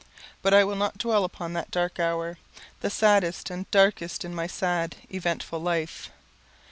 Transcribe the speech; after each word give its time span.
But 0.41 0.51
I 0.55 0.63
will 0.63 0.75
not 0.77 0.97
dwell 0.97 1.23
upon 1.23 1.53
that 1.53 1.69
dark 1.69 1.99
hour, 1.99 2.39
the 2.79 2.89
saddest 2.89 3.51
and 3.51 3.69
darkest 3.69 4.25
in 4.25 4.33
my 4.33 4.47
sad 4.47 4.95
eventful 5.11 5.59
life. 5.59 6.09